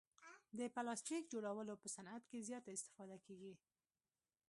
[0.57, 3.53] د پلاستیک جوړولو په صعنت کې زیاته استفاده کیږي.